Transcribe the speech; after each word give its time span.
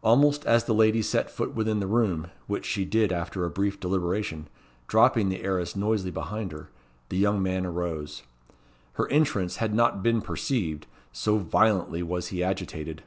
Almost 0.00 0.44
as 0.46 0.62
the 0.62 0.72
lady 0.76 1.02
set 1.02 1.28
foot 1.28 1.56
within 1.56 1.80
the 1.80 1.88
room, 1.88 2.28
which 2.46 2.64
she 2.64 2.84
did 2.84 3.10
after 3.10 3.44
a 3.44 3.50
brief 3.50 3.80
deliberation, 3.80 4.46
dropping 4.86 5.28
the 5.28 5.42
arras 5.42 5.74
noiselessly 5.74 6.12
behind 6.12 6.52
her, 6.52 6.70
the 7.08 7.16
young 7.18 7.42
man 7.42 7.66
arose. 7.66 8.22
Her 8.92 9.08
entrance 9.10 9.56
had 9.56 9.74
not 9.74 10.04
been 10.04 10.22
perceived, 10.22 10.86
so 11.10 11.38
violently 11.38 12.04
was 12.04 12.28
he 12.28 12.44
agitated. 12.44 13.02